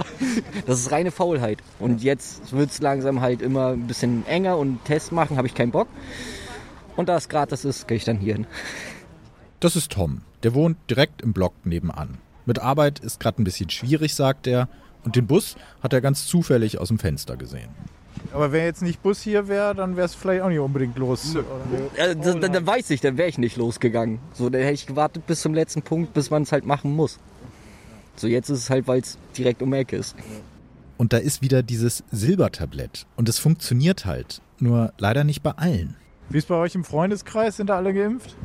[0.66, 1.60] Das ist reine Faulheit.
[1.80, 5.56] Und jetzt wird es langsam halt immer ein bisschen enger und Test machen, habe ich
[5.56, 5.88] keinen Bock.
[6.96, 8.48] Und da es gratis ist, gehe ich dann hier hin.
[9.62, 10.22] Das ist Tom.
[10.44, 12.20] Der wohnt direkt im Block nebenan.
[12.46, 14.68] Mit Arbeit ist gerade ein bisschen schwierig, sagt er.
[15.04, 17.70] Und den Bus hat er ganz zufällig aus dem Fenster gesehen.
[18.34, 21.36] Aber wenn jetzt nicht Bus hier wäre, dann wäre es vielleicht auch nicht unbedingt los.
[21.96, 24.20] Äh, dann, dann, weiß ich, dann wäre ich nicht losgegangen.
[24.34, 27.20] So, dann hätte ich gewartet bis zum letzten Punkt, bis man es halt machen muss.
[28.16, 30.16] So, jetzt ist es halt, weil es direkt um die Ecke ist.
[30.98, 33.06] Und da ist wieder dieses Silbertablett.
[33.16, 34.42] Und es funktioniert halt.
[34.60, 35.96] Nur leider nicht bei allen.
[36.30, 37.58] Wie ist bei euch im Freundeskreis?
[37.58, 38.36] Sind da alle geimpft?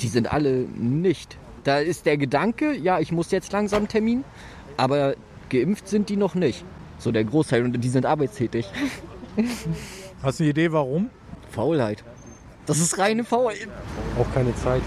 [0.00, 1.36] Die sind alle nicht.
[1.64, 4.24] Da ist der Gedanke, ja, ich muss jetzt langsam einen Termin.
[4.76, 5.14] Aber
[5.50, 6.64] geimpft sind die noch nicht.
[7.02, 8.64] So der Großteil und die sind arbeitstätig.
[10.22, 11.10] Hast du eine Idee, warum?
[11.50, 12.04] Faulheit.
[12.64, 13.66] Das ist reine Faulheit.
[14.16, 14.82] Auch keine Zeit.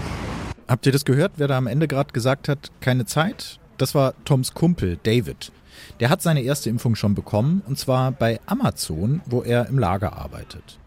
[0.66, 3.60] Habt ihr das gehört, wer da am Ende gerade gesagt hat, keine Zeit?
[3.76, 5.52] Das war Toms Kumpel, David.
[6.00, 10.14] Der hat seine erste Impfung schon bekommen, und zwar bei Amazon, wo er im Lager
[10.14, 10.78] arbeitet.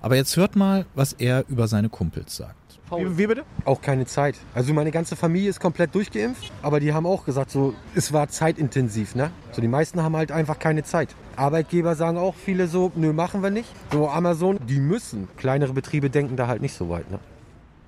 [0.00, 2.65] Aber jetzt hört mal, was er über seine Kumpels sagt.
[2.90, 3.44] Wie, wie, bitte?
[3.64, 4.36] Auch keine Zeit.
[4.54, 8.28] Also meine ganze Familie ist komplett durchgeimpft, aber die haben auch gesagt, so es war
[8.28, 9.30] zeitintensiv, ne?
[9.52, 11.14] So die meisten haben halt einfach keine Zeit.
[11.36, 13.68] Arbeitgeber sagen auch viele so, nö, machen wir nicht.
[13.92, 15.28] So Amazon, die müssen.
[15.36, 17.18] Kleinere Betriebe denken da halt nicht so weit, ne?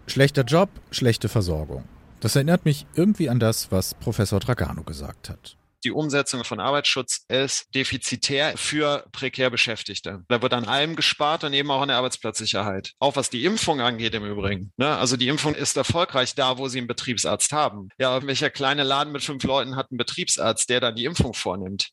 [0.07, 1.85] Schlechter Job, schlechte Versorgung.
[2.21, 7.25] Das erinnert mich irgendwie an das, was Professor Dragano gesagt hat die Umsetzung von Arbeitsschutz
[7.29, 10.25] ist defizitär für prekär Beschäftigte.
[10.29, 12.93] Da wird an allem gespart und eben auch an der Arbeitsplatzsicherheit.
[12.99, 14.73] Auch was die Impfung angeht im Übrigen.
[14.77, 14.89] Ne?
[14.97, 17.89] Also die Impfung ist erfolgreich da, wo sie einen Betriebsarzt haben.
[17.99, 21.91] Ja, welcher kleine Laden mit fünf Leuten hat einen Betriebsarzt, der dann die Impfung vornimmt?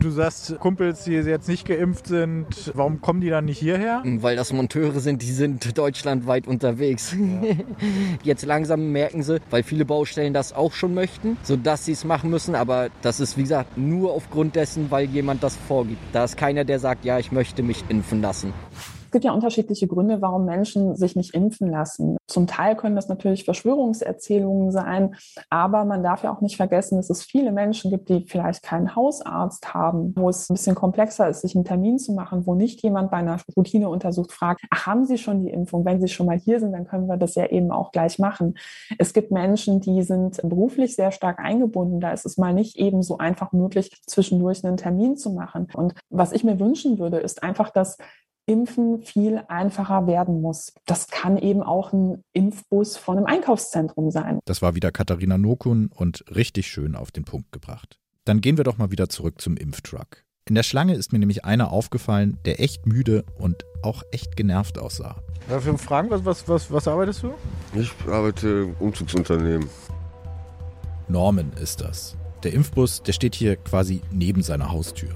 [0.00, 4.02] Du sagst, Kumpels, die jetzt nicht geimpft sind, warum kommen die dann nicht hierher?
[4.04, 7.14] Weil das Monteure sind, die sind deutschlandweit unterwegs.
[7.14, 7.56] Ja.
[8.22, 12.30] Jetzt langsam merken sie, weil viele Baustellen das auch schon möchten, sodass sie es machen
[12.30, 16.02] müssen, aber das ist ist, wie gesagt, nur aufgrund dessen, weil jemand das vorgibt.
[16.12, 18.52] Da ist keiner, der sagt, ja, ich möchte mich impfen lassen
[19.14, 22.16] gibt ja unterschiedliche Gründe, warum Menschen sich nicht impfen lassen.
[22.26, 25.14] Zum Teil können das natürlich Verschwörungserzählungen sein,
[25.50, 28.96] aber man darf ja auch nicht vergessen, dass es viele Menschen gibt, die vielleicht keinen
[28.96, 32.82] Hausarzt haben, wo es ein bisschen komplexer ist, sich einen Termin zu machen, wo nicht
[32.82, 35.84] jemand bei einer Routineuntersuchung fragt, ach, haben Sie schon die Impfung?
[35.84, 38.56] Wenn Sie schon mal hier sind, dann können wir das ja eben auch gleich machen.
[38.98, 42.00] Es gibt Menschen, die sind beruflich sehr stark eingebunden.
[42.00, 45.68] Da ist es mal nicht eben so einfach möglich, zwischendurch einen Termin zu machen.
[45.72, 47.96] Und was ich mir wünschen würde, ist einfach, dass
[48.46, 50.74] Impfen viel einfacher werden muss.
[50.86, 54.40] Das kann eben auch ein Impfbus von einem Einkaufszentrum sein.
[54.44, 57.98] Das war wieder Katharina Nokun und richtig schön auf den Punkt gebracht.
[58.24, 60.24] Dann gehen wir doch mal wieder zurück zum Impftruck.
[60.46, 64.78] In der Schlange ist mir nämlich einer aufgefallen, der echt müde und auch echt genervt
[64.78, 65.16] aussah.
[65.48, 67.32] Darf ich fragen, was, was, was, was arbeitest du?
[67.74, 69.68] Ich arbeite im Umzugsunternehmen.
[71.08, 72.16] Norman ist das.
[72.42, 75.10] Der Impfbus, der steht hier quasi neben seiner Haustür.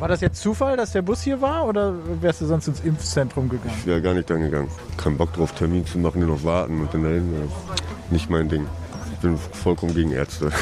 [0.00, 3.50] War das jetzt Zufall, dass der Bus hier war oder wärst du sonst ins Impfzentrum
[3.50, 3.74] gegangen?
[3.80, 4.68] Ich wäre gar nicht dann gegangen.
[4.96, 7.34] Kein Bock drauf, Termin zu machen, nur noch warten und dann dahin.
[8.10, 8.66] Nicht mein Ding.
[9.12, 10.52] Ich bin vollkommen gegen Ärzte.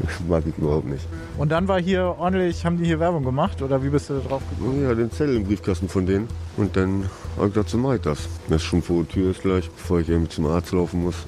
[0.00, 1.06] das mag ich überhaupt nicht.
[1.36, 4.28] Und dann war hier ordentlich, haben die hier Werbung gemacht oder wie bist du da
[4.28, 4.82] drauf gekommen?
[4.82, 6.26] Ja, den Zettel im Briefkasten von denen.
[6.56, 8.28] Und dann habe ich gedacht, so mache ich das.
[8.48, 11.24] Wenn es schon vor der Tür ist gleich, bevor ich irgendwie zum Arzt laufen muss.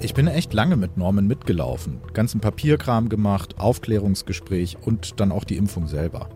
[0.00, 2.00] Ich bin echt lange mit Norman mitgelaufen.
[2.12, 6.28] Ganzen Papierkram gemacht, Aufklärungsgespräch und dann auch die Impfung selber.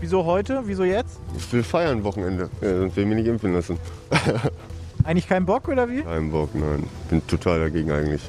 [0.00, 0.62] Wieso heute?
[0.66, 1.20] Wieso jetzt?
[1.36, 2.50] Ich will feiern Wochenende.
[2.60, 3.78] Ja, sonst will ich mich nicht impfen lassen.
[5.04, 6.02] Eigentlich kein Bock oder wie?
[6.02, 6.82] Kein Bock, nein.
[7.08, 8.20] Bin total dagegen eigentlich.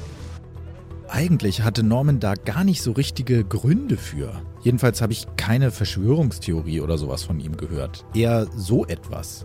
[1.08, 4.40] Eigentlich hatte Norman da gar nicht so richtige Gründe für.
[4.62, 8.06] Jedenfalls habe ich keine Verschwörungstheorie oder sowas von ihm gehört.
[8.14, 9.44] Eher so etwas.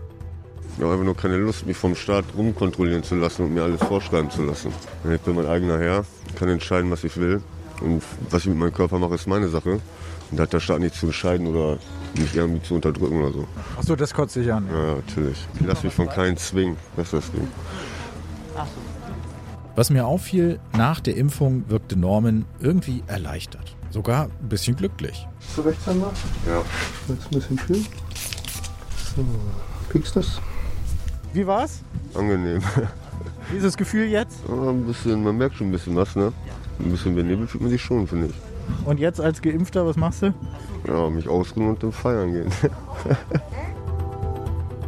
[0.76, 3.82] Ich habe einfach nur keine Lust, mich vom Staat rumkontrollieren zu lassen und mir alles
[3.82, 4.72] vorschreiben zu lassen.
[5.10, 6.04] Ich bin mein eigener Herr,
[6.38, 7.42] kann entscheiden, was ich will.
[7.80, 9.80] Und was ich mit meinem Körper mache, ist meine Sache.
[10.30, 11.78] Und da hat der Staat nicht zu entscheiden oder
[12.14, 13.48] mich irgendwie zu unterdrücken oder so.
[13.78, 14.66] Achso, das kotzt dich an.
[14.70, 15.46] Ja, natürlich.
[15.58, 16.76] Ich lasse mich von keinem zwingen.
[16.96, 17.48] Das ist das Ding.
[19.76, 23.76] Was mir auffiel, nach der Impfung wirkte Norman irgendwie erleichtert.
[23.90, 25.26] Sogar ein bisschen glücklich.
[25.54, 26.12] So Rechtshänder?
[26.46, 26.62] Ja.
[27.08, 27.86] Jetzt ein bisschen fühlen.
[29.14, 29.24] So,
[29.88, 30.40] kriegst du das?
[31.36, 31.82] Wie war's?
[32.14, 32.62] Angenehm.
[33.50, 34.38] Wie ist das Gefühl jetzt?
[34.48, 36.32] Ja, ein bisschen, man merkt schon ein bisschen was, ne?
[36.78, 38.86] Ein bisschen benebelt fühlt man sich schon, finde ich.
[38.86, 40.32] Und jetzt als Geimpfter, was machst du?
[40.88, 42.50] Ja, mich ausruhen und dann feiern gehen.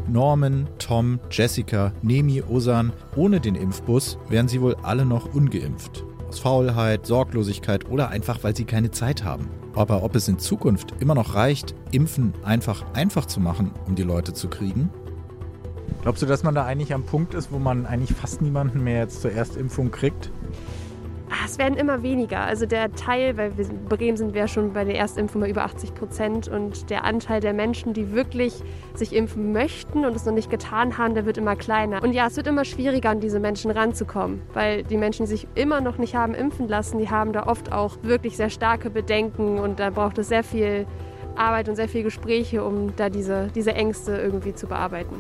[0.09, 6.03] Norman, Tom, Jessica, Nemi, Osan, ohne den Impfbus wären sie wohl alle noch ungeimpft.
[6.31, 9.51] Aus Faulheit, Sorglosigkeit oder einfach, weil sie keine Zeit haben.
[9.75, 14.03] Aber ob es in Zukunft immer noch reicht, Impfen einfach einfach zu machen, um die
[14.03, 14.89] Leute zu kriegen?
[16.03, 19.01] Glaubst du, dass man da eigentlich am Punkt ist, wo man eigentlich fast niemanden mehr
[19.01, 20.31] jetzt zur Erstimpfung kriegt?
[21.31, 22.41] Ah, Es werden immer weniger.
[22.41, 25.51] Also der Teil, weil wir in Bremen sind wir ja schon bei der Erstimpfung bei
[25.51, 28.63] über 80 Prozent und der Anteil der Menschen, die wirklich
[28.95, 32.03] sich impfen möchten und es noch nicht getan haben, der wird immer kleiner.
[32.03, 35.49] Und ja, es wird immer schwieriger, an diese Menschen ranzukommen, weil die Menschen, die sich
[35.55, 39.59] immer noch nicht haben impfen lassen, die haben da oft auch wirklich sehr starke Bedenken
[39.59, 40.87] und da braucht es sehr viel
[41.37, 45.17] Arbeit und sehr viel Gespräche, um da diese, diese Ängste irgendwie zu bearbeiten.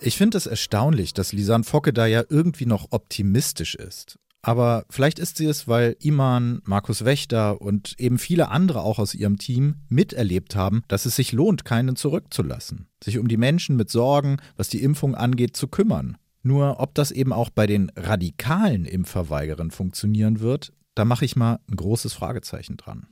[0.00, 4.18] Ich finde es erstaunlich, dass Lisanne Focke da ja irgendwie noch optimistisch ist.
[4.42, 9.14] Aber vielleicht ist sie es, weil Iman, Markus Wächter und eben viele andere auch aus
[9.14, 13.90] ihrem Team miterlebt haben, dass es sich lohnt, keinen zurückzulassen, sich um die Menschen mit
[13.90, 16.16] Sorgen, was die Impfung angeht, zu kümmern.
[16.42, 21.58] Nur ob das eben auch bei den radikalen Impfverweigerern funktionieren wird, da mache ich mal
[21.68, 23.08] ein großes Fragezeichen dran.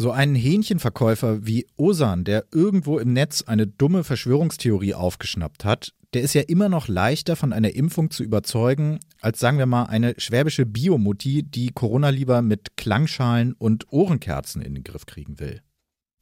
[0.00, 6.22] So einen Hähnchenverkäufer wie Osan, der irgendwo im Netz eine dumme Verschwörungstheorie aufgeschnappt hat, der
[6.22, 10.14] ist ja immer noch leichter von einer Impfung zu überzeugen, als sagen wir mal eine
[10.16, 15.60] schwäbische Biomutti, die Corona lieber mit Klangschalen und Ohrenkerzen in den Griff kriegen will.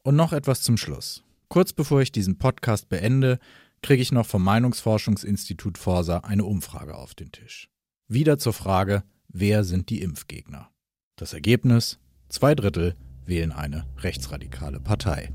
[0.03, 1.23] Und noch etwas zum Schluss.
[1.47, 3.39] Kurz bevor ich diesen Podcast beende,
[3.81, 7.69] kriege ich noch vom Meinungsforschungsinstitut Forsa eine Umfrage auf den Tisch.
[8.09, 10.69] Wieder zur Frage, wer sind die Impfgegner?
[11.15, 12.01] Das Ergebnis?
[12.29, 12.97] Zwei Drittel
[13.29, 15.31] wählen eine rechtsradikale Partei.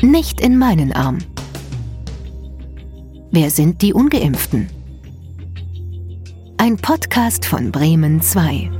[0.00, 1.18] Nicht in meinen Arm.
[3.32, 4.68] Wer sind die ungeimpften?
[6.56, 8.77] Ein Podcast von Bremen 2.